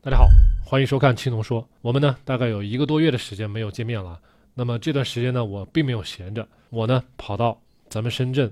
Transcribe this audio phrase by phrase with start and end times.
[0.00, 0.28] 大家好，
[0.64, 1.68] 欢迎收看青铜说。
[1.80, 4.16] 我们呢大概有一个多月的时间没有见面了。
[4.54, 8.50] 那么这段时间呢，我并没有闲着，我呢跑到咱们深圳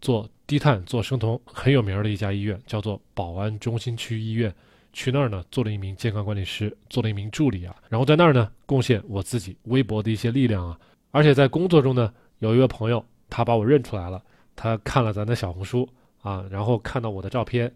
[0.00, 4.52] 做低碳、做生酮很有名的一家医院，叫做宝安中心区医院。
[4.94, 7.76] 去那儿呢，做了一名健康管理师，做了一名助理啊。
[7.90, 10.80] 然后在那儿呢，贡献我自己微薄的一些力量啊。
[11.10, 14.22] 而且在工作中呢，有一位朋友，他把我认出来了，
[14.56, 15.86] 他看了咱的小红书
[16.22, 17.70] 啊，然后看到我的照片，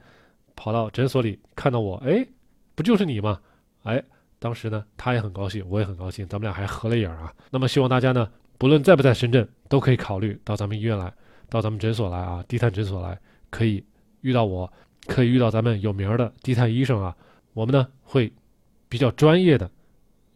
[0.57, 2.27] 跑到诊所里看到我，哎，
[2.75, 3.41] 不就是你吗？
[3.83, 4.03] 哎，
[4.39, 7.33] 当时呢，他也很高兴，我也很高兴，咱们俩还合了影啊。
[7.51, 11.13] 那么希望大家呢，不论在不在深圳，都可以考虑到咱们医院来，
[11.49, 13.19] 到咱们诊所来啊，低碳诊所来，
[13.51, 13.85] 可以
[14.21, 14.73] 遇到我。
[15.07, 17.17] 可以遇到咱们有名的低碳医生啊，
[17.55, 18.31] 我们呢会
[18.87, 19.69] 比较专业的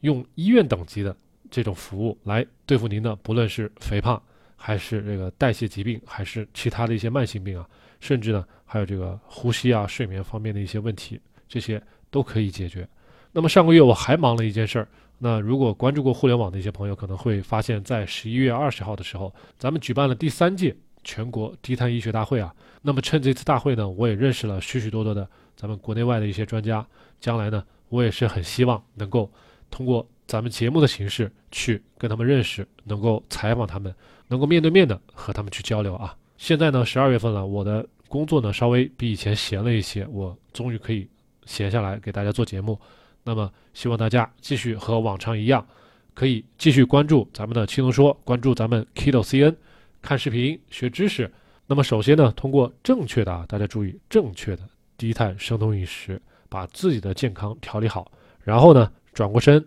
[0.01, 1.15] 用医院等级的
[1.51, 4.21] 这种服务来对付您的，不论是肥胖
[4.57, 7.69] 还是这个代谢疾病，还是其他的一些慢性病啊，
[8.01, 11.81] 甚至呢还有这个呼吸啊、睡眠方面的一些问题，这些
[12.15, 12.87] 都可以解决。
[13.33, 14.87] 那么上个月我还忙了一件事儿，
[15.19, 20.77] 那如果关注过互联网的一些朋友可能会发现，在十一月二十号的时候，咱们举办了第三届。
[21.07, 26.87] 全国低碳医学大会啊，那么趁这次大会呢，我也认识了许许多多的咱们国内外的一些专家。
[27.21, 29.31] 将来呢，我也是很希望能够
[29.71, 33.95] 通过咱们节目的形式去跟他们认识，能够采访他们，
[34.29, 36.17] 能够面对面的和他们去交流啊。
[36.39, 41.07] 现在呢，十二月份了，我的工作呢稍微比以前闲了一些，我终于可以
[41.47, 42.79] 闲下来给大家做节目。
[43.23, 45.67] 那么希望大家继续和往常一样，
[46.13, 49.55] 可以继续关注咱们的青龙说，关注咱们 Kido CN。
[50.03, 51.33] 看视频学知识，
[51.67, 54.63] 那么首先呢，通过正确的啊，大家注意正确的
[54.99, 56.21] 低碳生酮饮食，
[56.51, 59.65] 把自己的健康调理好，然后呢，转过身，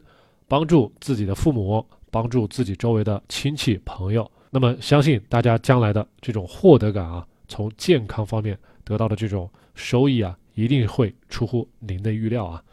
[0.48, 4.30] 帮助自己的父母，帮助自己周围的亲戚朋友。
[4.52, 12.64] 那么相信大家将来的这种获得感啊，从健康方面得到的这种收益啊，一定会出乎您的预料啊，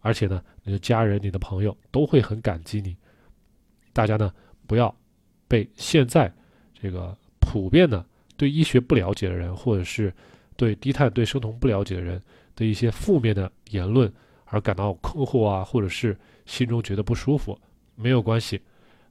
[0.00, 2.96] 而且呢，你的家人、你的朋友都会很感激你。
[3.92, 4.32] 大家呢，
[4.66, 4.94] 不要
[5.48, 6.32] 被现在。
[6.80, 8.04] 这个普遍的
[8.36, 10.12] 对医学不了解的人，或者是
[10.56, 12.20] 对低碳、对生酮不了解的人
[12.56, 14.12] 的一些负面的言论
[14.46, 17.56] 而感到困惑啊，或者是心中觉得不舒服，
[17.94, 18.60] 没有关系。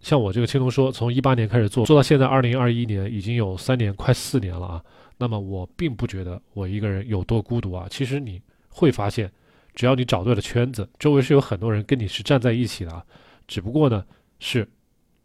[0.01, 4.83] 像我这个青铜说，从一八年开始做，做到现在二零二一年，已经有三年快四年了啊。
[5.21, 7.87] 那么我并不觉得我一个人有多孤独啊。
[7.89, 9.31] 其实你会发现，
[9.75, 13.05] 只要你找对了圈子，周围是有很多人跟你是站在一起的啊。
[13.47, 14.03] 只不过呢，
[14.39, 14.67] 是。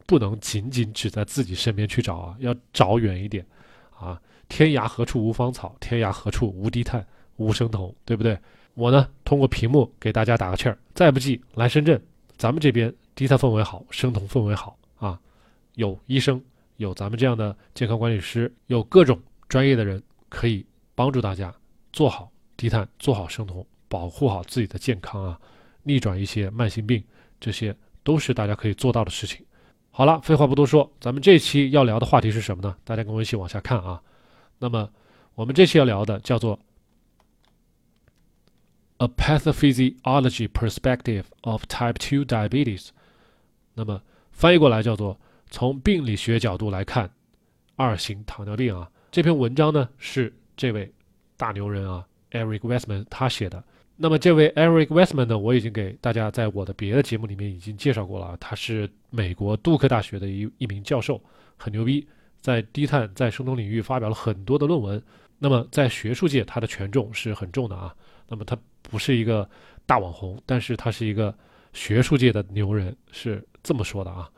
[0.08, 3.44] 不能仅仅只在自己身边去找啊，要找远一点，
[3.98, 7.04] 啊，天涯何处无芳草，天涯何处无低碳
[7.38, 8.38] 无生酮，对不对？
[8.74, 12.00] 我呢，通过屏幕给大家打个气儿，再不济来深圳，
[12.36, 15.18] 咱们这边低碳氛围好，生酮氛围好啊，
[15.74, 16.40] 有医生，
[16.76, 20.64] 有咱们这样的健康管理师，有各种专业的人可以
[20.94, 21.54] 帮助大家
[21.92, 25.40] 做好低碳，做好生酮，保护好自己的健康啊，
[25.82, 27.02] 逆转一些慢性病，
[27.38, 29.44] 这些都是大家可以做到的事情。
[29.90, 32.76] 好了，废话不多说，咱们这期要聊的话题是什么呢？
[32.84, 34.02] 大家跟我一起往下看啊。
[34.58, 34.90] 那么，
[35.34, 36.58] 我们这期要聊的叫做
[38.98, 42.88] "A Pathophysiology Perspective of Type 2 Diabetes"。
[43.74, 44.02] 那么
[44.32, 45.18] 翻译过来叫做
[45.50, 47.10] 从病理学角度来看
[47.76, 48.90] 二型糖尿病啊。
[49.16, 50.92] 这篇文章呢是这位
[51.38, 53.64] 大牛人啊，Eric Westman 他写的。
[53.96, 58.36] 那么这位 Eric Westman 呢，我已经给大家在我的别的节目里面已经介绍过了啊。
[58.38, 61.18] 他是美国杜克大学的一一名教授，
[61.56, 62.06] 很牛逼，
[62.42, 65.02] 在低碳在生酮领域发表了很多的论文。
[65.38, 67.96] 那么在学术界，他的权重是很重的啊。
[68.28, 69.48] 那么他不是一个
[69.86, 71.34] 大网红，但是他是一个
[71.72, 74.30] 学术界的牛人，是这么说的啊。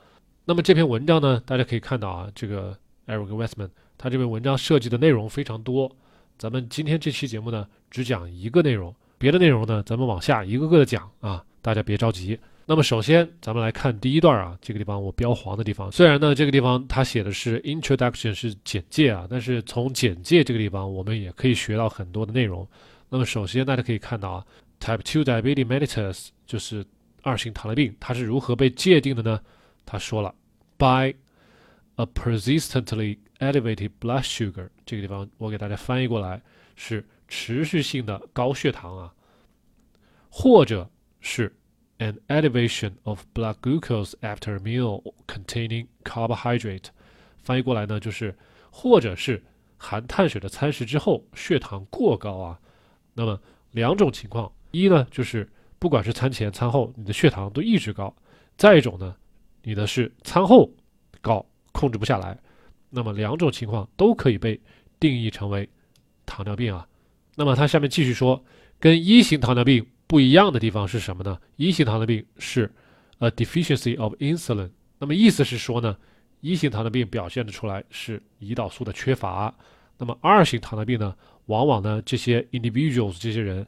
[0.45, 2.79] 那么这篇文章呢，大家可以看到啊，这个
[3.09, 5.91] Eric Westman 他这篇文章涉及的内容非常多。
[6.39, 8.95] 咱们今天这期节目呢，只讲一个内容。
[9.19, 12.39] 别的内容呢，咱们往下一个个的讲啊，大家别着急。
[12.65, 15.91] 那么首先，咱们来看第一段啊，这个地方我标黄的地方。
[15.91, 22.69] 虽然呢，这个地方它写的是 introduction 是简介啊，但是从简介这个地方，我们也可以学到很多的内容。
[23.09, 24.47] 那么首先大家可以看到啊
[24.79, 26.85] ，type two diabetes mellitus 就是
[27.23, 29.41] 二型糖尿病，它是如何被界定的呢？
[29.87, 30.33] 他说了
[30.77, 31.13] ，by
[31.99, 36.43] a persistently elevated blood sugar，这个地方我给大家翻译过来
[36.75, 37.05] 是。
[37.31, 39.13] 持续性的高血糖啊，
[40.31, 40.91] 或者
[41.21, 41.55] 是
[41.99, 46.87] an elevation of blood glucose after meal containing carbohydrate，
[47.43, 48.35] 翻译过来呢就是，
[48.71, 49.45] 或者是
[49.77, 52.59] 含碳水的餐食之后血糖过高啊。
[53.13, 53.39] 那么
[53.73, 55.47] 两种情况，一呢就是
[55.79, 58.17] 不管是餐前餐后你的血糖都一直高，
[58.57, 59.15] 再一种呢，
[59.65, 60.73] 你的是餐后
[61.21, 61.45] 高
[61.79, 62.37] 控制不下来。
[62.91, 64.59] 那么两种情况都可以被
[64.99, 65.69] 定义成为
[66.27, 66.87] 糖尿病啊。
[67.37, 68.43] 那么他下面继续说，
[68.81, 71.39] 跟一型糖尿病不一样的地方是什么呢？
[71.57, 72.69] 一型糖尿病是
[73.19, 75.97] a deficiency of insulin，那么意思是说呢，
[76.41, 79.55] 一型糖尿病表现的出来是胰岛素的缺乏，
[79.99, 81.15] 那么二型糖尿病呢，
[81.47, 83.67] 往往呢这些 individuals 这些人，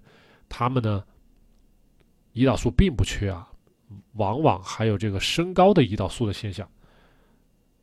[0.48, 1.04] 他们呢
[2.34, 3.48] 胰岛素并不缺啊，
[4.14, 6.68] 往往还有这个升高的胰岛素的现象，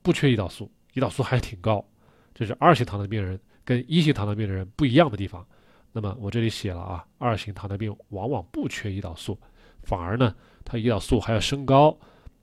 [0.07, 1.85] 不缺胰岛素，胰岛素还挺高，
[2.33, 5.45] 这是二型糖尿病人跟一型糖尿病的人不一样的地方。
[5.91, 9.37] 那么我这里写了啊，二型糖尿病往往不缺胰岛素，
[9.83, 10.33] 反而呢，
[10.63, 11.93] 它胰岛素还要升高。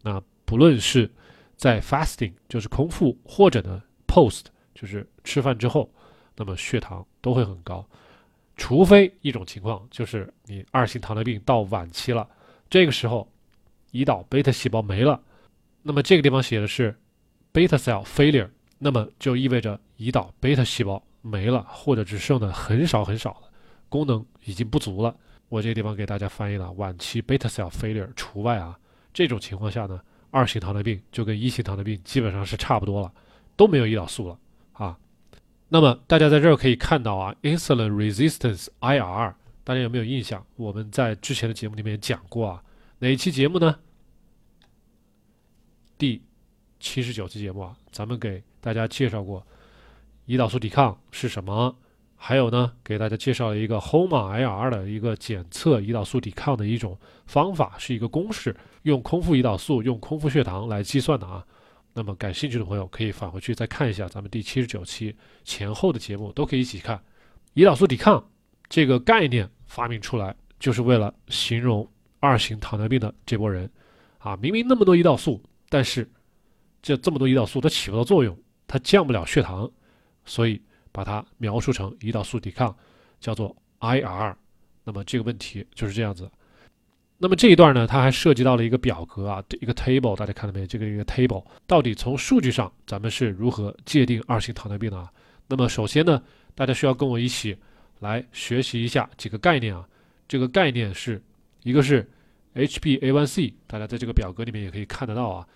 [0.03, 1.11] 那不论是
[1.57, 4.43] 在 fasting 就是空腹，或者呢 post
[4.75, 5.91] 就是吃饭之后，
[6.37, 7.83] 那么血糖都会很高。
[8.59, 12.29] 除非一种情况就是你二型糖尿病到晚期了，
[12.69, 13.27] 这个时候
[13.93, 15.19] 胰岛贝塔细胞没了，
[15.83, 16.95] 那么这个地方写的是
[17.55, 23.51] beta cell failure，那么就意味着胰岛 beta 细胞没了，或者只剩的很少很少了。
[23.89, 25.17] 功能已经不足了，
[25.49, 28.77] 我这个地方给大家翻译了晚期 beta cell failure 除外啊。
[29.13, 33.13] 这种情况下呢，二型糖尿病就跟一型糖尿病基本上是差不多了，
[33.55, 34.39] 都没有胰岛素了
[34.73, 34.99] 啊。
[35.69, 40.45] 那么大家在这儿可以看到啊，insulin resistance IR，大家有没有印象？
[40.57, 42.63] 我们在之前的节目里面讲过啊，
[42.99, 43.79] 哪一期节目呢？
[45.97, 46.21] 第
[46.85, 49.45] 七十九期节目啊，咱们给大家介绍过
[50.27, 51.75] 胰岛素抵抗是什么。
[52.15, 61.43] 还有呢，给大家介绍了一个 HOMA-IR 的一个检测胰岛素抵抗的一种方法，是一个公式，用空腹胰岛素、用空腹血糖来计算的啊。
[61.95, 67.03] 那么感兴趣的朋友可以返回去再看一下咱们第七十九期前后的节目，都可以一起看。
[67.55, 68.23] 胰岛素抵抗
[68.69, 71.89] 这个概念发明出来，就是为了形容
[72.21, 73.71] 二型糖尿病的这波人
[74.19, 76.07] 啊，明明那么多胰岛素，但是
[76.85, 78.39] 这这么多胰岛素它起不到作用，
[78.69, 79.69] 它降不了血糖，
[80.25, 80.63] 所以。
[80.95, 82.73] 把它描述成胰岛素抵抗，
[83.19, 84.33] 叫做 IR。
[84.85, 86.31] 那么这个问题就是这样子。
[87.19, 90.65] 那么这一段呢，它还涉及到了一个表格啊，一个 table，大家看到没？
[90.65, 95.13] 这个一个 table 到底从数据上咱们是如何界定二型糖尿病的啊？
[95.49, 96.23] 那么首先呢，
[96.55, 97.59] 大家需要跟我一起
[97.99, 99.85] 来学习一下几个概念啊。
[100.29, 101.21] 这个概念是
[101.65, 102.09] 一个是
[102.55, 105.49] HbA1c，大家在这个表格里面也可以看得到啊。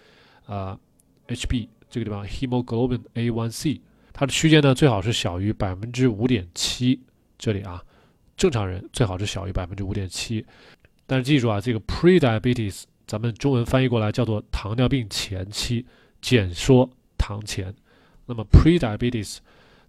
[0.46, 0.80] 啊
[1.28, 3.80] ，Hb 这个地方 hemoglobin A1c。
[4.12, 7.00] 它的区间呢，最好是小于百分之五点七。
[7.38, 7.80] 这里啊，
[8.36, 10.44] 正常人最好是小于百分之五点七。
[11.06, 15.86] 但是记住啊，这个 pre-diabetes，咱们中文翻译过来叫做糖尿病前期，
[16.20, 17.72] 简说糖前。
[18.26, 19.38] 那么 pre-diabetes，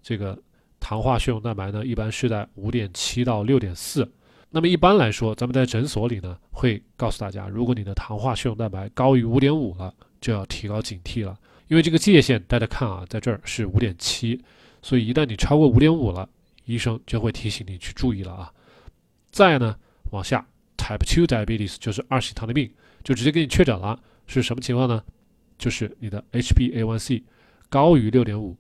[0.03, 0.37] 这个
[0.79, 4.09] 糖化血红蛋白呢，一般是在五点七到六点四。
[4.51, 11.37] 那么一般来说，咱们在诊所里呢，会告诉大家，如果你的糖化血红蛋白高于五点五了，就要提高警惕了。
[11.67, 14.43] 因为这个界限，大家看啊，在这儿是五点七，
[14.81, 16.27] 所以一旦你超过五点五了，
[16.65, 18.51] 医生就会提醒你去注意了啊。
[19.29, 19.75] 再呢，
[20.11, 20.45] 往下
[20.77, 22.71] ，Type Two Diabetes 就是二型糖尿病，
[23.03, 25.03] 就直接给你确诊了，是什么情况呢？
[25.59, 27.21] 就是你的 HbA1c
[27.69, 28.57] 高于六点五。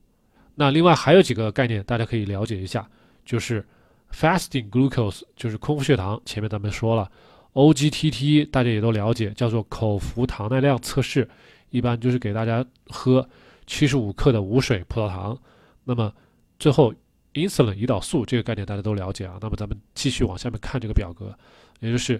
[0.53, 2.87] 那另外还有几个概念，大家可以了解一下，
[3.25, 3.65] 就是
[4.11, 7.09] Fasting Glucose 就是空腹血糖，前面咱们说了
[7.53, 11.27] ，OGTT 大家也都了解，叫做口服糖耐量测试。
[11.71, 13.29] 一般就是给大家喝
[13.67, 15.37] 七十五克的无水葡萄糖，
[15.83, 16.11] 那么
[16.57, 16.91] 最后
[17.33, 19.37] insulin 胰岛素这个概念大家都了解啊。
[19.39, 21.31] 那么咱们继续往下面看这个表格，
[21.79, 22.19] 也就是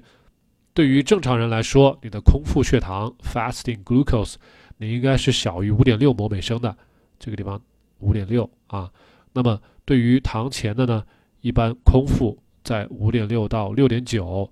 [0.76, 4.36] 对于正常人来说，你的空腹血糖 fasting glucose
[4.78, 6.78] 你应该是小于五点六摩每升的，
[7.18, 7.60] 这个地方
[7.98, 8.92] 五点六啊。
[9.34, 11.04] 那么对于糖前的呢，
[11.42, 14.48] 一般空腹在五点六到六点九，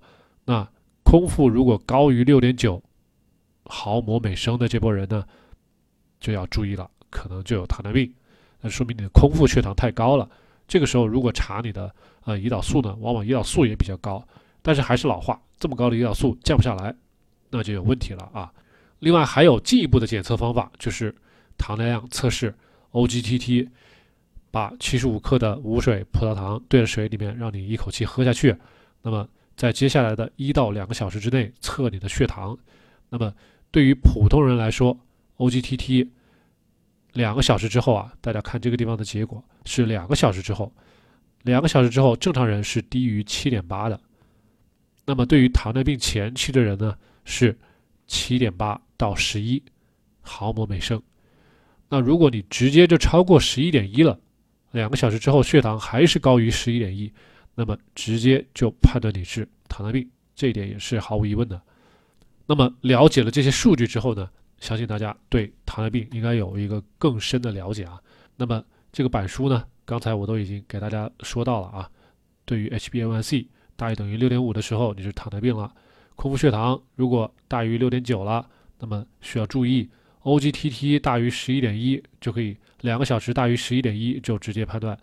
[0.48, 0.66] 那
[1.02, 2.82] 空腹如果高于六点九。
[3.70, 5.22] 毫摩每升的这波人呢，
[6.20, 8.10] 就要注意了，可能就有糖尿病，
[8.62, 10.26] 那说明你的空腹血糖太高了。
[10.66, 14.26] 这个时候如果查你的呃胰岛素呢，往往胰岛素也比较高，
[14.62, 16.96] 但是还是老话，这么高的胰岛素降不下来，
[17.50, 18.50] 那就有问题了啊。
[19.00, 21.14] 另外还有进一步的检测方法，就是
[21.58, 22.54] 糖耐量测试
[22.92, 23.68] OGTT，
[24.50, 28.56] 把七十五克的无水葡萄糖兑在水里面，让你一口气喝下去，
[29.02, 29.28] 那么
[29.58, 32.56] 在接下来的一到两个小时之内测你的血糖，
[33.10, 33.30] 那么。
[33.70, 34.98] 对于普通人来说
[35.36, 36.08] ，OGTT
[37.12, 40.72] 两个小时之后啊，大家看这个地方的结果是两个小时之后，
[41.42, 44.00] 两个小时之后正常人是低于七点八的。
[45.04, 46.96] 那么对于糖尿病前期的人呢，
[47.26, 47.54] 是
[48.06, 49.62] 七点八到十一
[50.22, 51.00] 毫摩每升。
[51.90, 54.18] 那如果你直接就超过十一点一了，
[54.70, 57.12] 两个小时之后血糖还是高于十一点一，
[57.58, 61.60] 那么直接就判断你是糖尿病，这一点也是毫无疑问的。
[62.46, 68.00] 那么了解了这些数据之后呢，相信大家对糖尿病应该有一个更深的了解啊。
[68.36, 71.90] 那么这个板书呢，刚才我都已经给大家说到了啊。
[72.44, 75.74] 对于 HbA1c，大于等于六点五的时候，你是糖尿病了。
[76.14, 78.48] 空腹血糖如果大于六点九了，
[78.78, 79.90] 那么需要注意。
[80.22, 84.96] OGTT 大于十一点一就可以，两个小时大于十一点一就直接判断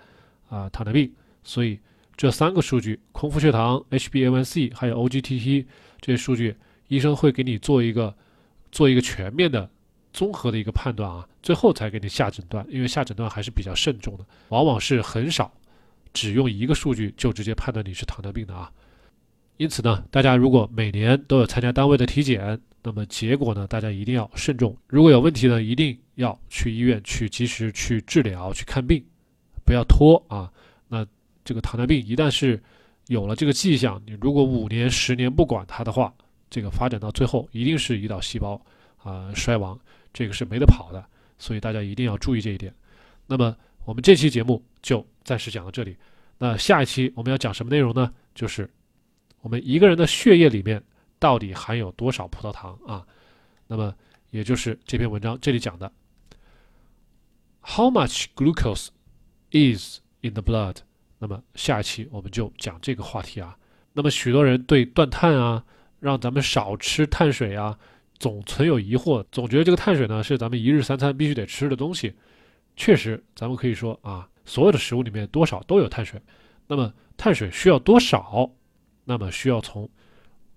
[0.48, 1.12] 啊糖尿病。
[1.44, 1.78] 所以
[2.18, 5.66] 这三个数据，空腹血糖、HbA1c 还有 OGTT
[6.00, 6.56] 这些数据，
[6.88, 8.16] 医生会给你做一个
[8.72, 9.70] 做一个全面的
[10.14, 12.66] 综合的一个判断啊，最后才给你下诊断。
[12.70, 15.54] 因为下诊断还是比较慎重的，往往是很少
[16.14, 18.72] 只用一个数据就直接判断你是糖尿病的啊。
[19.58, 24.78] 因此呢，大家如果每年都有参加单位的体检，那么结果呢，大家一定要慎重。
[24.88, 29.04] 如果有问题呢，一定要去医院去及时去治疗、去看病，
[29.66, 30.52] 不要拖啊。
[31.46, 32.62] 这个糖尿病一旦是
[33.08, 36.14] 有了这个迹象，你如果五年、十年不管它的话，
[36.50, 38.62] 这个发展到最后一定是胰岛细胞
[38.98, 39.80] 啊衰亡，
[40.12, 41.02] 这个是没得跑的。
[41.38, 42.74] 所以大家一定要注意这一点。
[43.28, 45.96] 那么我们这期节目就暂时讲到这里。
[46.38, 48.12] 那下一期我们要讲什么内容呢？
[48.34, 48.70] 就是。
[49.42, 50.84] 我们一个人的血液里面
[51.20, 53.06] 到底含有多少葡萄糖啊？
[53.68, 53.94] 那么
[54.32, 55.92] 也就是这篇文章这里讲的
[57.62, 58.88] ，How much glucose
[59.52, 60.78] is in the blood？
[61.18, 63.58] 那么下一期我们就讲这个话题啊。
[63.94, 65.64] 那么许多人对断碳啊，
[66.00, 67.78] 让咱们少吃碳水啊，
[68.20, 72.14] 总存有疑惑，总觉得这个碳水呢是咱们一日三餐必须得吃的东西。
[72.76, 76.22] 确实，咱们可以说啊，所有的食物里面多少都有碳水。
[76.68, 78.50] 那么碳水需要多少？
[79.06, 79.90] 那么需要从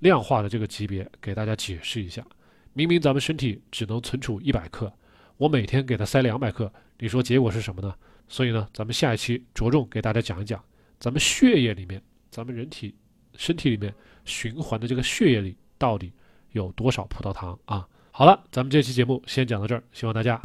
[0.01, 2.25] 量化的这个级别给大家解释一下。
[2.73, 4.93] 明明咱们身体只能存储一百克，
[5.37, 7.95] 我每天给它塞两百克，你说结果是什么呢？
[8.29, 10.63] 所以呢，咱们下一期着重给大家讲一讲，
[11.01, 12.95] 咱们血液里面，咱们人体
[13.35, 13.93] 身体里面
[14.25, 16.13] 循环的这个血液里到底
[16.53, 17.89] 有多少葡萄糖啊？
[18.11, 20.41] 好了，咱们这期节目先讲到这儿，希望大家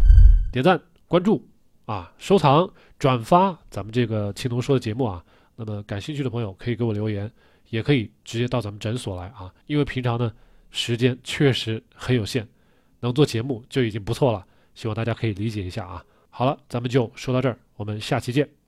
[0.52, 1.46] 点赞、关注
[1.86, 5.24] 啊、收藏、转发咱们这个青铜说的节目啊。
[5.56, 7.32] 那么感兴趣的朋友可以给我留言。
[7.70, 10.32] 也可以直接到咱们诊所来啊，因为平常呢
[10.70, 12.48] 时间确实很有限，
[13.00, 16.06] 能做节目就已经不错了，希望大家可以理解一下啊。
[16.30, 18.63] 好了，咱们就说到这儿，我们下期见。